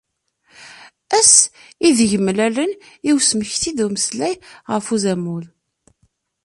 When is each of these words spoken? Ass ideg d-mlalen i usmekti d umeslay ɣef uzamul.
Ass 1.17 1.33
ideg 1.87 2.11
d-mlalen 2.19 2.71
i 3.07 3.09
usmekti 3.17 3.71
d 3.77 3.79
umeslay 3.85 4.35
ɣef 4.71 4.85
uzamul. 4.95 5.45